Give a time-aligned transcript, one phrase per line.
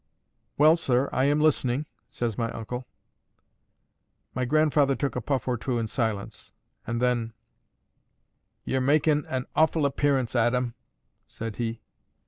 [0.57, 2.87] "Well, sir, I am listening," says my uncle.
[4.33, 6.53] My grandfather took a puff or two in silence;
[6.87, 7.33] and then,
[8.65, 10.73] "Ye're makin' an awfu' poor appearance, Aadam,"
[11.27, 11.83] said he.